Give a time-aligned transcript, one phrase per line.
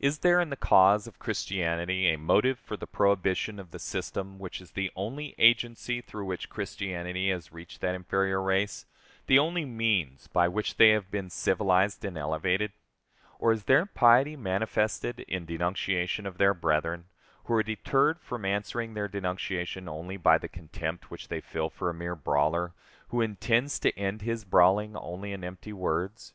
[0.00, 4.38] Is there, in the cause of Christianity, a motive for the prohibition of the system
[4.38, 8.84] which is the only agency through which Christianity has reached that inferior race,
[9.28, 12.72] the only means by which they have been civilized and elevated?
[13.38, 17.06] Or is their piety manifested in denunciation of their brethren,
[17.44, 21.88] who are deterred from answering their denunciation only by the contempt which they feel for
[21.88, 22.74] a mere brawler,
[23.08, 26.34] who intends to end his brawling only in empty words?